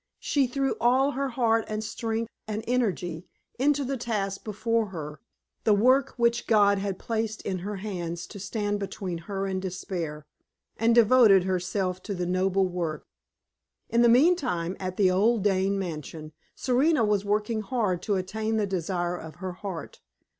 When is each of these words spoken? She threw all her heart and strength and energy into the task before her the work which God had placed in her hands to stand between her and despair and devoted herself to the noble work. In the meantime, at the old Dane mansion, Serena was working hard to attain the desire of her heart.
She 0.19 0.47
threw 0.47 0.75
all 0.81 1.11
her 1.11 1.27
heart 1.29 1.65
and 1.67 1.83
strength 1.83 2.31
and 2.47 2.63
energy 2.67 3.27
into 3.59 3.85
the 3.85 3.97
task 3.97 4.43
before 4.43 4.87
her 4.87 5.19
the 5.63 5.75
work 5.75 6.15
which 6.17 6.47
God 6.47 6.79
had 6.79 6.97
placed 6.97 7.43
in 7.43 7.59
her 7.59 7.75
hands 7.75 8.25
to 8.25 8.39
stand 8.39 8.79
between 8.79 9.19
her 9.29 9.45
and 9.45 9.61
despair 9.61 10.25
and 10.75 10.95
devoted 10.95 11.43
herself 11.43 12.01
to 12.01 12.15
the 12.15 12.25
noble 12.25 12.65
work. 12.67 13.05
In 13.89 14.01
the 14.01 14.09
meantime, 14.09 14.75
at 14.79 14.97
the 14.97 15.11
old 15.11 15.43
Dane 15.43 15.77
mansion, 15.77 16.33
Serena 16.55 17.05
was 17.05 17.23
working 17.23 17.61
hard 17.61 18.01
to 18.01 18.15
attain 18.15 18.57
the 18.57 18.65
desire 18.65 19.17
of 19.19 19.35
her 19.35 19.51
heart. 19.51 19.99